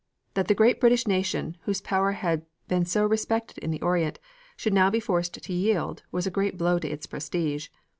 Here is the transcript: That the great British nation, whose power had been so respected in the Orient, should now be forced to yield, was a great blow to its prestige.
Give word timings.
That 0.33 0.47
the 0.47 0.55
great 0.55 0.79
British 0.79 1.07
nation, 1.07 1.57
whose 1.65 1.79
power 1.79 2.13
had 2.13 2.43
been 2.67 2.85
so 2.85 3.05
respected 3.05 3.59
in 3.59 3.69
the 3.69 3.83
Orient, 3.83 4.17
should 4.57 4.73
now 4.73 4.89
be 4.89 4.99
forced 4.99 5.35
to 5.35 5.53
yield, 5.53 6.01
was 6.11 6.25
a 6.25 6.31
great 6.31 6.57
blow 6.57 6.79
to 6.79 6.89
its 6.89 7.05
prestige. 7.05 7.67